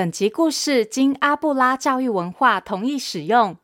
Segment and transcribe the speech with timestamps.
[0.00, 3.58] 本集故事经阿布拉教育文化同意使用，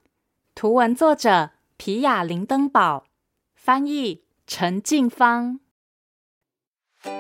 [0.54, 3.04] 图文作者皮亚林登堡，
[3.54, 5.60] 翻译陈静芳。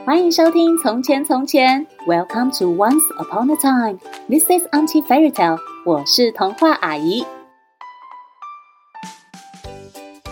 [0.04, 3.98] 欢迎收听《从前从前》，Welcome to Once Upon a Time。
[4.28, 5.60] This is Auntie Fairy Tale。
[5.86, 7.24] 我是童话阿姨。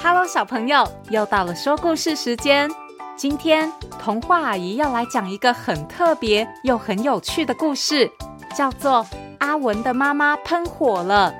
[0.02, 2.70] Hello，小朋友，又到了说故事时间。
[3.16, 8.10] 今天童话阿姨要来讲一个很特别又很有趣的故事。
[8.56, 9.06] 叫做
[9.38, 11.34] 阿文的妈妈喷火了。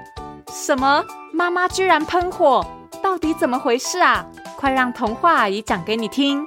[0.49, 1.05] 什么？
[1.33, 2.65] 妈妈居然喷火？
[3.03, 4.27] 到底怎么回事啊？
[4.57, 6.47] 快让童话阿姨讲给你听！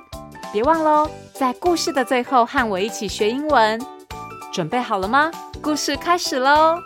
[0.52, 3.80] 别忘喽，在故事的最后和我一起学英文。
[4.52, 5.32] 准备好了吗？
[5.62, 6.80] 故事开始喽！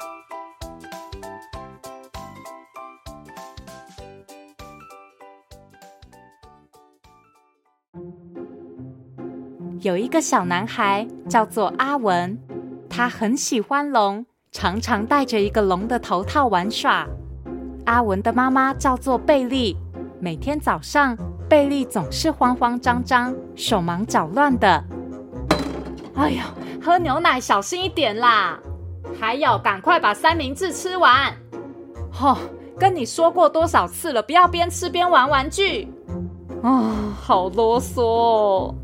[9.79, 12.37] 有一个小男孩叫做阿文。
[12.91, 17.07] 他很喜欢龙，常常戴着一个龙的头套玩耍。
[17.85, 19.77] 阿文的妈妈叫做贝利，
[20.19, 21.17] 每天早上，
[21.47, 24.83] 贝利总是慌慌张张、手忙脚乱的。
[26.15, 28.59] 哎呀，喝牛奶小心一点啦！
[29.17, 31.33] 还有，赶快把三明治吃完。
[32.11, 32.37] 吼、哦，
[32.77, 35.87] 跟你说过多少次了，不要边吃边玩玩具。
[36.61, 38.75] 啊、哦，好啰嗦哦！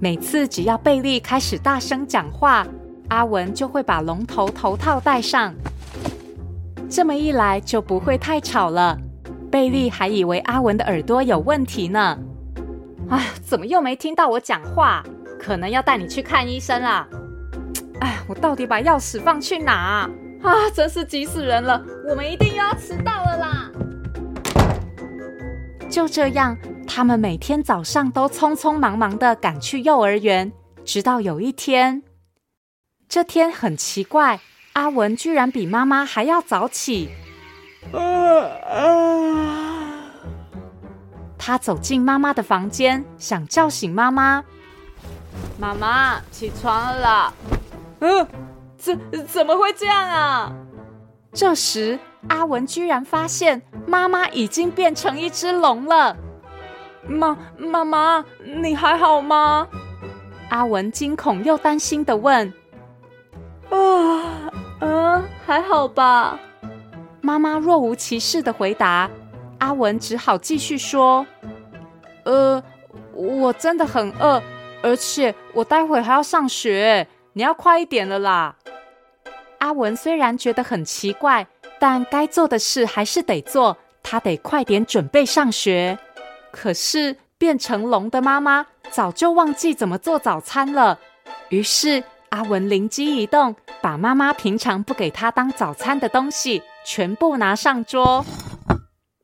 [0.00, 2.64] 每次只要贝利开始大声讲话。
[3.08, 5.54] 阿文就会把龙头头套戴上，
[6.88, 8.98] 这么一来就不会太吵了。
[9.50, 12.18] 贝利还以为阿文的耳朵有问题呢。
[13.08, 15.02] 哎，怎么又没听到我讲话？
[15.38, 17.06] 可能要带你去看医生啦。
[18.00, 20.10] 哎，我到底把钥匙放去哪？
[20.42, 21.80] 啊，真是急死人了！
[22.08, 23.70] 我们一定又要迟到了啦。
[25.88, 30.52] 就这样，他们每天早上都匆匆忙忙的赶去幼儿园，
[30.84, 32.02] 直到有一天。
[33.08, 34.40] 这天很奇怪，
[34.74, 37.08] 阿文居然比妈妈还要早起。
[37.92, 40.02] 啊啊
[41.38, 44.44] 他走进妈妈的房间，想叫醒妈妈。
[45.58, 47.32] 妈妈，起床了啦！
[48.00, 48.26] 嗯，
[48.76, 50.52] 怎怎么会这样啊？
[51.32, 56.16] 这时，阿文居然发现妈妈已经变成一只龙了。
[57.06, 59.68] 妈，妈妈，你还好吗？
[60.48, 62.52] 阿文惊恐又担心的问。
[63.70, 64.50] 啊，
[64.80, 66.38] 嗯，还好吧。
[67.20, 69.10] 妈妈若无其事的回答。
[69.58, 71.26] 阿文只好继续说
[72.24, 72.62] ：“呃，
[73.14, 74.42] 我真的很饿，
[74.82, 78.54] 而且我待会还要上学，你要快一点了啦。”
[79.58, 81.46] 阿文虽然觉得很奇怪，
[81.80, 85.98] 但该做的事还是得做，他得快点准备上学。
[86.52, 90.98] 可是变成龙的妈妈早就忘记怎么做早餐了，
[91.48, 92.04] 于是。
[92.36, 98.22] 阿文灵机一动，把妈妈平常不给他当早餐的东西全部拿上桌。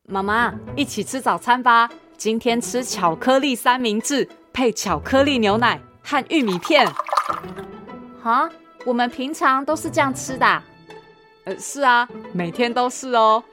[0.08, 1.90] 妈妈，一起吃早餐吧！
[2.16, 6.90] 今天吃巧克力三明治，配巧克力牛奶和玉米片。
[8.22, 8.48] 哈，
[8.86, 10.62] 我们平常都是这样吃的。
[11.44, 13.44] 呃，是啊，每天都是哦。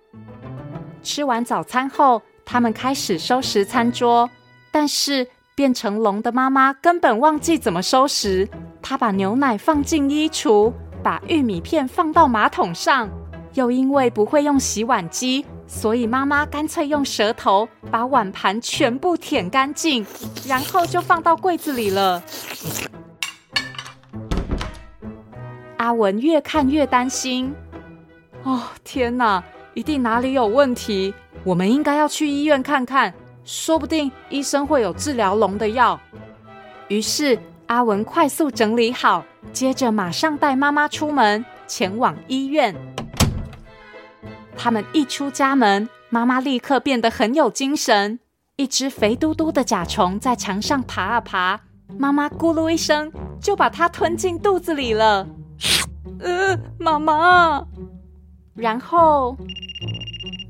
[1.02, 4.28] 吃完早餐后，他们开始收拾餐桌，
[4.70, 5.26] 但是。
[5.56, 8.46] 变成龙的妈妈根本忘记怎么收拾，
[8.88, 13.10] 他把牛奶放进衣橱，把玉米片放到马桶上，
[13.54, 20.06] 又因为不会用洗碗机，所以妈妈干脆用舌头把碗盘全部舔干净，
[20.46, 22.22] 然后就放到柜子里了。
[25.78, 27.52] 阿文越看越担心，
[28.44, 29.42] 哦，天哪，
[29.74, 33.12] 一定哪里有问题，我们应该要去医院看看。
[33.44, 35.98] 说不定医生会有治疗龙的药。
[36.86, 42.74] 于是阿文快速整理好，接着马上带妈妈出门，前往医院。
[44.56, 48.20] 他们一出家门，妈妈立刻变得很有精神。
[48.56, 51.60] 一只肥嘟嘟的甲虫在墙上爬啊爬，
[51.98, 55.26] 妈妈咕噜一声就把它吞进肚子里了。
[56.20, 57.64] 呃，妈妈。
[58.54, 59.36] 然后。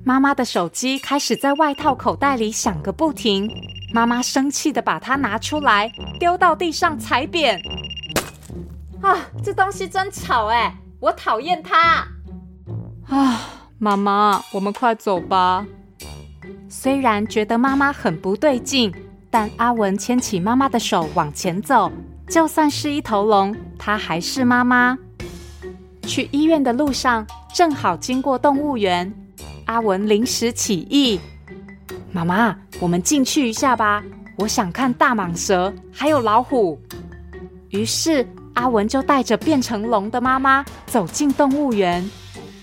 [0.05, 3.51] 妈妈的手机开始在外套口袋里响个不停，
[3.93, 7.61] 妈妈生气的把它拿出来，丢到地上踩扁。
[9.01, 12.07] 啊，这东西真吵哎，我讨厌它！
[13.09, 13.41] 啊，
[13.79, 15.65] 妈妈，我们快走吧。
[16.69, 18.93] 虽然觉得妈妈很不对劲，
[19.31, 21.91] 但阿文牵起妈妈的手往前走，
[22.29, 24.99] 就算是一头龙，它还是妈妈。
[26.03, 29.13] 去医院的路上，正好经过动物园。
[29.67, 31.21] 阿文临时起意，
[32.17, 34.03] 妈妈，我们进去一下吧。
[34.39, 36.81] 我想看大蟒蛇，还有老虎。
[37.69, 42.09] 于是阿文就带着变成龙的妈妈走进动物园。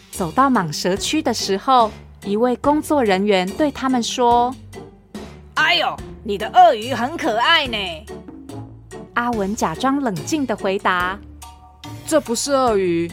[0.09, 1.91] 走到蟒蛇区的时候，
[2.25, 4.55] 一位工作人员对他们说
[5.53, 7.77] ：“哎呦，你的鳄鱼很可爱呢。”
[9.13, 11.19] 阿文假装冷静的回答
[12.07, 13.11] ：“这不是鳄鱼，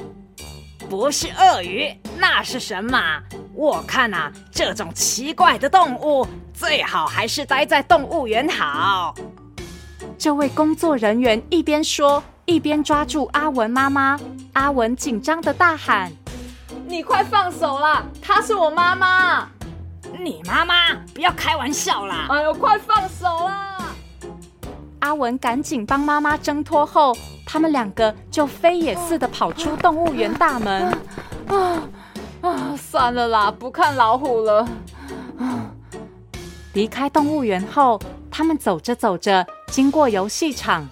[0.90, 1.88] 不是鳄鱼，
[2.19, 3.00] 那是什么？
[3.54, 9.14] 我看啊，这种奇怪的动物最好还是待在动物园好。”
[10.19, 14.19] 这位工作人员一边说，一边抓住阿文妈妈。
[14.54, 16.10] 阿文紧张的大喊。
[16.88, 18.02] 你快放手啦！
[18.20, 19.48] 她是我妈妈。
[20.19, 20.93] 你妈妈？
[21.14, 22.26] 不要开玩笑啦！
[22.31, 23.80] 哎呦，快放手啦！
[25.10, 27.12] 阿文赶紧帮妈妈挣脱后，
[27.44, 30.96] 他们两个就飞也似的跑出动物园大门。
[31.48, 31.82] 啊
[32.42, 32.76] 啊！
[32.76, 34.68] 算了啦，不看老虎了。
[36.74, 37.98] 离开动物园后，
[38.30, 40.88] 他们走着走着，经过游戏场，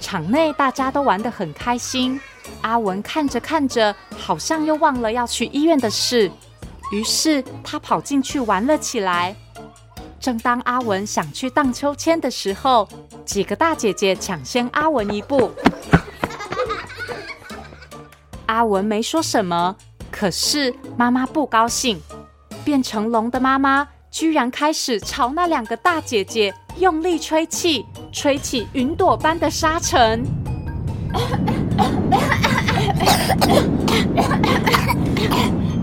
[0.00, 2.18] 场内大家都玩得很开心。
[2.62, 6.32] 阿文看着看着，好像又忘了要去医院的事，
[6.90, 9.36] 于是他跑进去玩了起来。
[10.20, 12.88] 正当阿文想去荡秋千的时候，
[13.24, 15.50] 几个大姐姐抢先阿文一步。
[18.46, 19.76] 阿文没说什么，
[20.10, 22.00] 可是妈妈不高兴。
[22.64, 30.22] 变成龙的妈妈居然开始朝那两个大姐姐用力吹气，吹起云朵般的沙尘。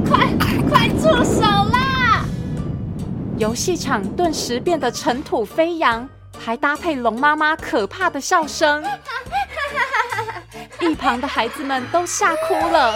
[0.07, 0.27] 快
[0.69, 1.94] 快住手啦！
[3.37, 6.07] 游戏场顿时变得尘土飞扬，
[6.39, 8.81] 还搭配龙妈妈可怕的笑声。
[10.79, 12.95] 一旁的孩子们都吓哭了。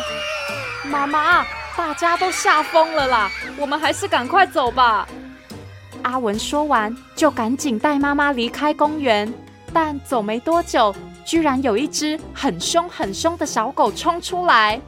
[0.85, 1.45] 妈妈，
[1.75, 3.29] 大家都吓疯了啦！
[3.57, 5.05] 我们还是赶快走吧。
[6.03, 9.31] 阿文说完，就赶紧带妈妈离开公园。
[9.73, 10.95] 但走没多久，
[11.25, 14.79] 居然有一只很凶很凶的小狗冲出来，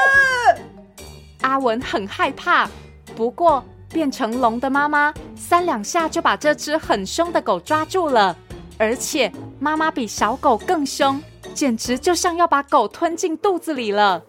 [1.42, 2.66] 阿文很害怕。
[3.14, 3.64] 不过
[3.96, 8.36] 变成龙的妈妈三两下就把这只很凶的狗抓住了，
[8.76, 11.18] 而且妈妈比小狗更凶，
[11.54, 14.22] 简直就像要把狗吞进肚子里了。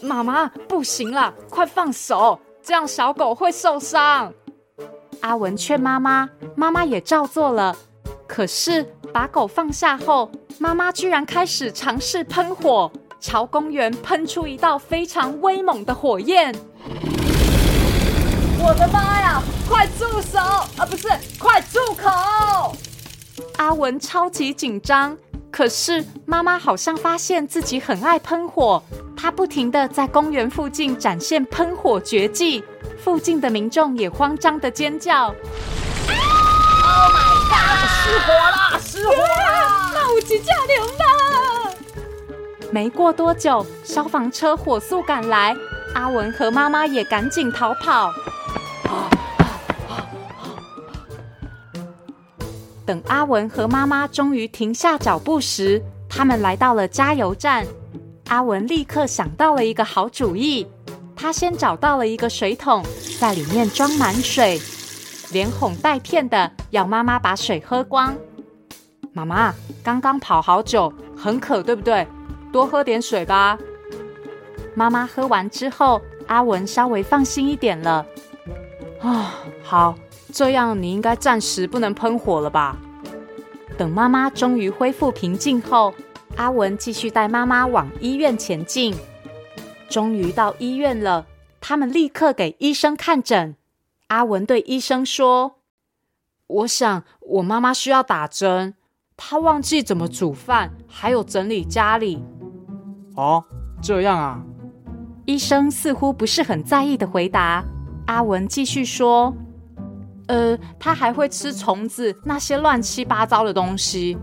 [0.00, 4.32] 妈妈，不行了，快放手，这样小狗会受伤。
[5.20, 7.76] 阿文劝妈妈，妈妈也照做了。
[8.26, 12.90] 可是把狗放下后，妈妈居然开始尝试喷火，
[13.20, 16.54] 朝公园喷出一道非常威猛的火焰。
[18.62, 19.42] 我的妈呀！
[19.66, 20.38] 快住手！
[20.38, 21.08] 啊，不是，
[21.38, 22.76] 快住口！
[23.56, 25.16] 阿文超级紧张，
[25.50, 28.82] 可是妈妈好像发现自己很爱喷火，
[29.16, 32.62] 她不停的在公园附近展现喷火绝技，
[33.02, 35.28] 附近的民众也慌张的尖叫。
[35.28, 35.34] Oh
[37.14, 37.88] my god！
[37.88, 39.90] 失火了，失火了！
[39.94, 41.72] 那我急驾流了。
[42.70, 45.56] 没过多久，消防车火速赶来，
[45.94, 48.12] 阿文和妈妈也赶紧逃跑。
[52.90, 57.64] 等阿文和妈妈终于停下脚步时，他们来到了加油站。
[58.26, 60.66] 阿文立刻想到了一个好主意，
[61.14, 62.84] 他先找到了一个水桶，
[63.20, 64.60] 在里面装满水。
[65.30, 68.12] 连哄带骗的要妈妈把水喝光。
[69.12, 69.54] 妈妈
[69.84, 72.04] 刚刚跑好久，很渴，对不对？
[72.50, 73.56] 多喝点水吧。
[74.74, 78.04] 妈妈喝完之后，阿文稍微放心一点了。
[79.00, 79.94] 啊，好，
[80.32, 82.76] 这样你应该暂时不能喷火了吧？
[83.80, 85.94] 等妈妈终于恢复平静后，
[86.36, 88.94] 阿文继续带妈妈往医院前进。
[89.88, 91.24] 终于到医院了，
[91.62, 93.56] 他们立刻给医生看诊。
[94.08, 95.60] 阿文对医生说
[96.46, 98.74] ：“我想我妈妈需要打针，
[99.16, 102.22] 她忘记怎么煮饭，还有整理家里。”
[103.16, 103.42] 哦，
[103.82, 104.42] 这样啊。
[105.24, 107.64] 医生似乎不是很在意的回答。
[108.08, 109.34] 阿文继续说
[110.30, 114.16] ：“呃，他还会吃虫子，那些乱七八糟的东西。”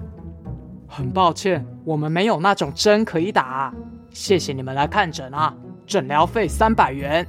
[0.87, 3.73] 很抱歉，我们没有那种针可以打。
[4.13, 5.53] 谢谢你们来看诊啊，
[5.85, 7.27] 诊疗费三百元。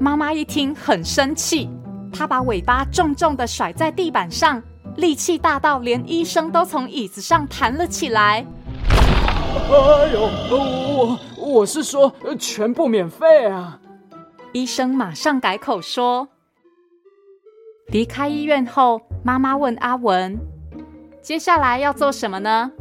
[0.00, 1.68] 妈妈一听很生气，
[2.10, 4.62] 她把尾巴重重的甩在地板上，
[4.96, 8.46] 力气大到连医生都从椅子上弹了起来。
[9.70, 13.78] 哎呦，我我是说全部免费啊！
[14.52, 16.26] 医生马上改口说。
[17.92, 20.38] 离开医院后，妈妈问阿文
[21.20, 22.72] ：“接下来要做什么呢？”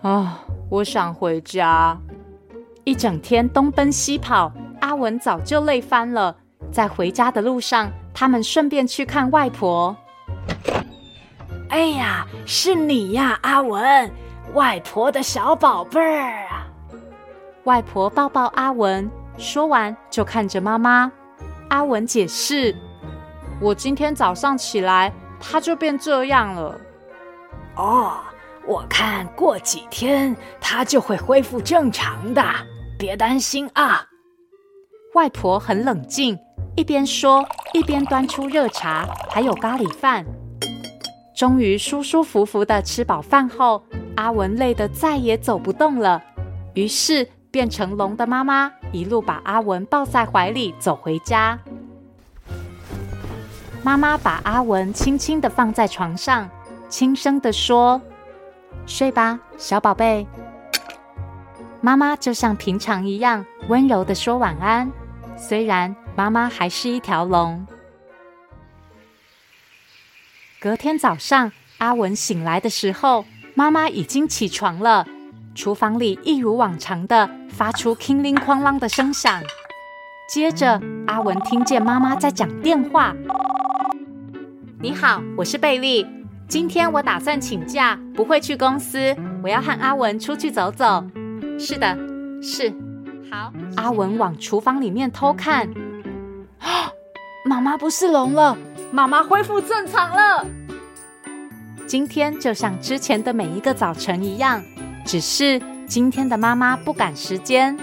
[0.00, 1.96] 啊，我想回家。
[2.84, 6.34] 一整天东奔西跑，阿文早就累翻了。
[6.72, 9.94] 在回家的路上，他们顺便去看外婆。
[11.68, 14.10] 哎呀，是你呀，阿文！
[14.54, 16.66] 外婆的小宝贝儿啊！
[17.64, 21.12] 外婆抱抱阿文，说完就看着妈妈。
[21.68, 22.74] 阿文解释
[23.60, 26.80] ：“我今天早上起来，它就变这样了。”
[27.76, 28.14] 哦，
[28.66, 32.42] 我看过几天它就会恢复正常的，
[32.98, 34.06] 别担心啊。
[35.14, 36.38] 外婆很冷静，
[36.76, 40.24] 一边说一边端出热茶，还有咖喱饭。
[41.36, 43.82] 终于舒舒服服的吃饱饭后，
[44.16, 46.22] 阿文累得再也走不动了，
[46.74, 51.58] 于是变成龙的妈妈一路把阿文抱在怀里走回家。
[53.82, 56.48] 妈妈把阿文轻轻的放在床上，
[56.88, 58.00] 轻声的说
[58.86, 60.26] ：“睡吧，小宝贝。”
[61.80, 64.90] 妈妈就像平常一样温柔的说晚安。
[65.36, 67.66] 虽然妈妈还是一条龙。
[70.60, 75.06] 隔天早上，阿文醒来的时候，妈妈已经起床了。
[75.54, 79.42] 厨房里一如往常的发出“叮铃哐啷”的声响。
[80.28, 83.14] 接着，阿文听见妈妈在讲电话
[84.82, 86.06] ：“你好，我是贝利。
[86.48, 89.14] 今天我打算请假，不会去公司。
[89.42, 91.04] 我要和阿文出去走走。
[91.60, 91.94] ”“是的，
[92.42, 92.72] 是。”
[93.30, 95.68] 好，阿文往厨房里面偷看，
[96.60, 96.90] 啊，
[97.44, 98.56] 妈妈不是聋了，
[98.90, 100.46] 妈妈恢复正常了。
[101.86, 104.62] 今天就像之前的每一个早晨一样，
[105.04, 107.76] 只是今天的妈妈不赶时间。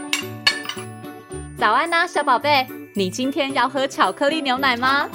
[1.60, 5.08] 早安呐，小宝贝，你今天要喝巧克力牛奶吗？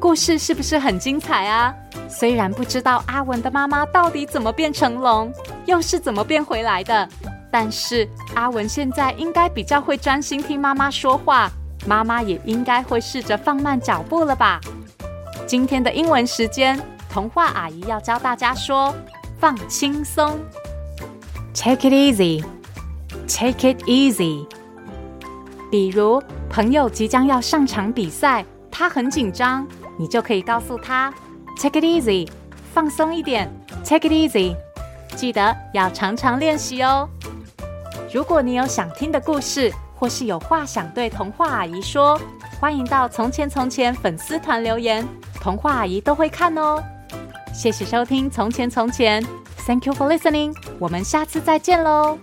[0.00, 1.74] 故事是不是很精彩啊？
[2.08, 5.30] 虽然不知道阿文的妈妈到底怎么变成龙，
[5.66, 7.06] 又是怎么变回来的，
[7.52, 11.50] 但是阿文现在应该比较会专心听妈妈说话，
[11.86, 14.58] 妈妈也应该会试着放慢脚步了吧？
[15.46, 16.80] 今天的英文时间，
[17.12, 18.94] 童话阿姨要教大家说
[19.38, 20.40] “放轻松
[21.54, 24.46] ”，Take it easy，Take it easy。
[25.70, 29.68] 比如朋友即将要上场比赛，他很紧张。
[30.00, 31.12] 你就可以告诉他
[31.60, 32.26] ，Take it easy，
[32.72, 33.52] 放松一点
[33.84, 34.56] ，Take it easy，
[35.14, 37.06] 记得要常常练习哦。
[38.10, 42.18] 如果你有想听的故事，或是有话想对童话阿姨说，
[42.58, 46.82] 欢迎到《从前从前》粉丝团留言，童话阿姨都会看哦。
[47.52, 49.22] 谢谢收听《从前从前》
[49.66, 52.18] ，Thank you for listening，我们下次再见喽。